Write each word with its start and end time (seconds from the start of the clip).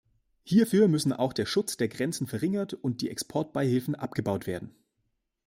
Hierfür 0.41 0.87
müssen 0.87 1.13
auch 1.13 1.31
der 1.31 1.45
Schutz 1.45 1.77
der 1.77 1.87
Grenzen 1.87 2.25
verringert 2.25 2.73
und 2.73 3.01
die 3.01 3.11
Exportbeihilfen 3.11 3.93
abgebaut 3.93 4.47
werden. 4.47 4.73